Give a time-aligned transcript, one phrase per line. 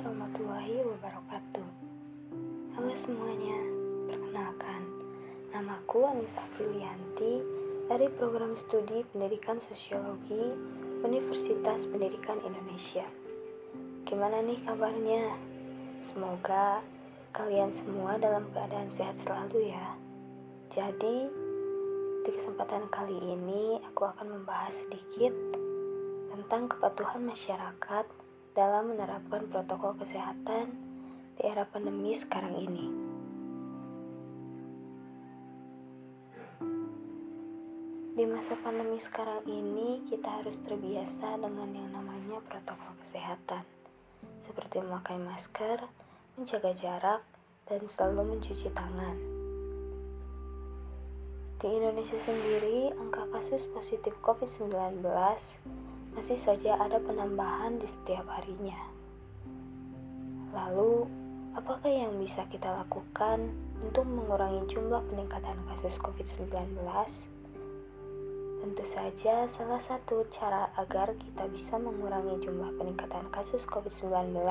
[0.00, 1.68] warahmatullahi wabarakatuh.
[2.72, 3.60] Halo semuanya,
[4.08, 4.80] perkenalkan.
[5.52, 7.44] Namaku Anissa Filianti
[7.84, 10.40] dari program studi Pendidikan Sosiologi
[11.04, 13.04] Universitas Pendidikan Indonesia.
[14.08, 15.36] Gimana nih kabarnya?
[16.00, 16.80] Semoga
[17.36, 20.00] kalian semua dalam keadaan sehat selalu ya.
[20.72, 21.28] Jadi,
[22.24, 25.36] di kesempatan kali ini aku akan membahas sedikit
[26.32, 28.17] tentang kepatuhan masyarakat
[28.58, 30.74] dalam menerapkan protokol kesehatan
[31.38, 32.86] di era pandemi sekarang ini.
[38.18, 43.62] Di masa pandemi sekarang ini, kita harus terbiasa dengan yang namanya protokol kesehatan,
[44.42, 45.86] seperti memakai masker,
[46.34, 47.22] menjaga jarak,
[47.70, 49.14] dan selalu mencuci tangan.
[51.62, 54.98] Di Indonesia sendiri, angka kasus positif COVID-19
[56.18, 58.74] masih saja ada penambahan di setiap harinya.
[60.50, 61.06] Lalu,
[61.54, 66.74] apakah yang bisa kita lakukan untuk mengurangi jumlah peningkatan kasus COVID-19?
[68.58, 74.42] Tentu saja, salah satu cara agar kita bisa mengurangi jumlah peningkatan kasus COVID-19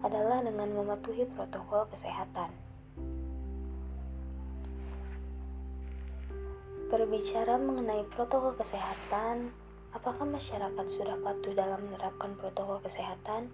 [0.00, 2.48] adalah dengan mematuhi protokol kesehatan.
[6.88, 9.52] Berbicara mengenai protokol kesehatan,
[9.94, 13.46] Apakah masyarakat sudah patuh dalam menerapkan protokol kesehatan?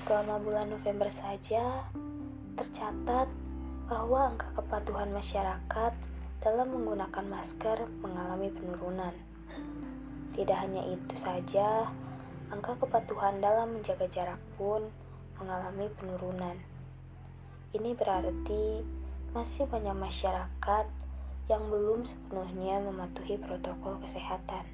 [0.00, 1.84] Selama bulan November saja,
[2.56, 3.28] tercatat
[3.84, 5.92] bahwa angka kepatuhan masyarakat
[6.40, 9.12] dalam menggunakan masker mengalami penurunan.
[10.32, 11.92] Tidak hanya itu saja,
[12.48, 14.88] angka kepatuhan dalam menjaga jarak pun
[15.36, 16.56] mengalami penurunan.
[17.76, 18.80] Ini berarti
[19.36, 21.03] masih banyak masyarakat
[21.44, 24.64] yang belum sepenuhnya mematuhi protokol kesehatan.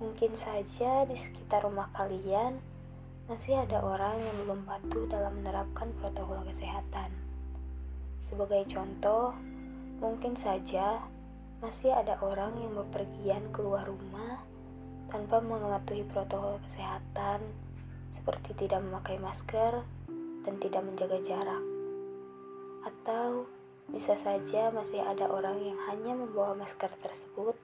[0.00, 2.58] Mungkin saja di sekitar rumah kalian
[3.30, 7.14] masih ada orang yang belum patuh dalam menerapkan protokol kesehatan.
[8.18, 9.38] Sebagai contoh,
[10.02, 10.98] mungkin saja
[11.62, 14.42] masih ada orang yang bepergian keluar rumah
[15.12, 17.44] tanpa mematuhi protokol kesehatan,
[18.10, 19.84] seperti tidak memakai masker
[20.42, 21.69] dan tidak menjaga jarak.
[22.80, 23.50] Atau
[23.90, 27.58] bisa saja masih ada orang yang hanya membawa masker tersebut,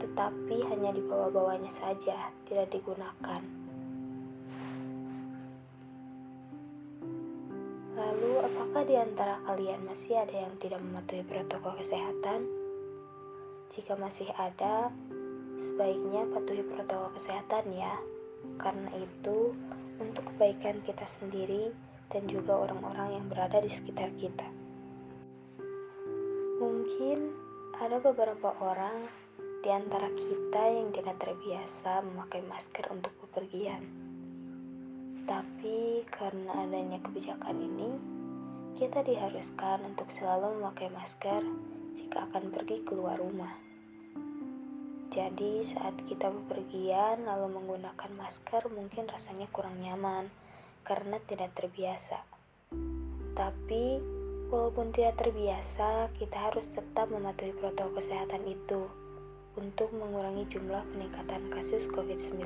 [0.00, 3.44] tetapi hanya dibawa-bawanya saja, tidak digunakan.
[8.00, 12.48] Lalu, apakah di antara kalian masih ada yang tidak mematuhi protokol kesehatan?
[13.68, 14.88] Jika masih ada,
[15.60, 18.00] sebaiknya patuhi protokol kesehatan ya,
[18.56, 19.52] karena itu
[20.00, 21.76] untuk kebaikan kita sendiri
[22.10, 24.46] dan juga orang-orang yang berada di sekitar kita.
[26.60, 27.18] Mungkin
[27.78, 29.08] ada beberapa orang
[29.64, 33.86] di antara kita yang tidak terbiasa memakai masker untuk bepergian.
[35.24, 37.90] Tapi karena adanya kebijakan ini,
[38.76, 41.46] kita diharuskan untuk selalu memakai masker
[41.94, 43.54] jika akan pergi keluar rumah.
[45.10, 50.30] Jadi, saat kita bepergian lalu menggunakan masker, mungkin rasanya kurang nyaman
[50.90, 52.18] karena tidak terbiasa.
[53.38, 54.02] Tapi,
[54.50, 58.90] walaupun tidak terbiasa, kita harus tetap mematuhi protokol kesehatan itu
[59.54, 62.42] untuk mengurangi jumlah peningkatan kasus COVID-19.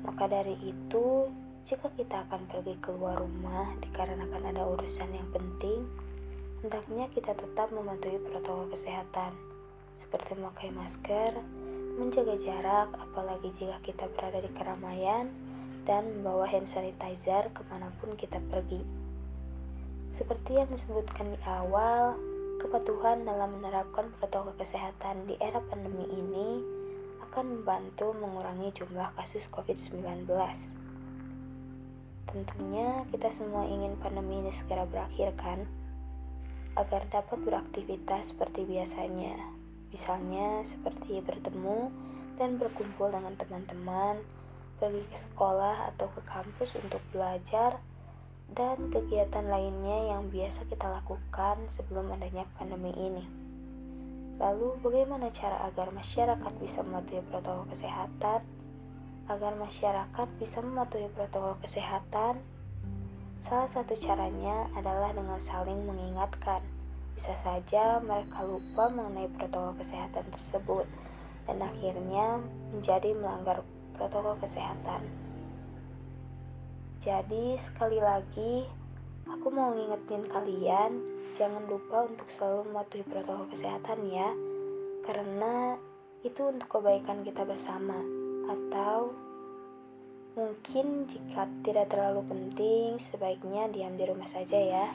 [0.00, 1.28] Maka dari itu,
[1.68, 5.84] jika kita akan pergi keluar rumah dikarenakan ada urusan yang penting,
[6.64, 9.36] hendaknya kita tetap mematuhi protokol kesehatan,
[10.00, 11.36] seperti memakai masker,
[12.00, 15.28] menjaga jarak, apalagi jika kita berada di keramaian,
[15.88, 18.82] dan membawa hand sanitizer ke mana pun kita pergi.
[20.10, 22.18] Seperti yang disebutkan di awal,
[22.58, 26.60] kepatuhan dalam menerapkan protokol kesehatan di era pandemi ini
[27.30, 30.26] akan membantu mengurangi jumlah kasus COVID-19.
[32.26, 35.66] Tentunya kita semua ingin pandemi ini segera berakhir kan?
[36.74, 39.34] Agar dapat beraktivitas seperti biasanya.
[39.90, 41.90] Misalnya seperti bertemu
[42.38, 44.22] dan berkumpul dengan teman-teman,
[44.80, 47.76] pergi ke sekolah atau ke kampus untuk belajar,
[48.50, 53.22] dan kegiatan lainnya yang biasa kita lakukan sebelum adanya pandemi ini.
[54.40, 58.40] Lalu, bagaimana cara agar masyarakat bisa mematuhi protokol kesehatan?
[59.28, 62.40] Agar masyarakat bisa mematuhi protokol kesehatan,
[63.38, 66.64] salah satu caranya adalah dengan saling mengingatkan.
[67.14, 70.88] Bisa saja mereka lupa mengenai protokol kesehatan tersebut,
[71.44, 72.40] dan akhirnya
[72.72, 73.60] menjadi melanggar
[74.00, 75.04] protokol kesehatan.
[77.04, 78.64] Jadi, sekali lagi,
[79.28, 80.92] aku mau ngingetin kalian,
[81.36, 84.32] jangan lupa untuk selalu mematuhi protokol kesehatan ya,
[85.04, 85.76] karena
[86.24, 87.96] itu untuk kebaikan kita bersama,
[88.48, 89.12] atau
[90.32, 94.88] mungkin jika tidak terlalu penting, sebaiknya diam di rumah saja ya.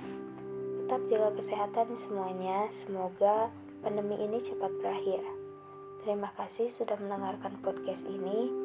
[0.85, 3.49] Tetap jaga kesehatan semuanya, semoga
[3.81, 5.25] pandemi ini cepat berakhir.
[6.05, 8.64] Terima kasih sudah mendengarkan podcast ini.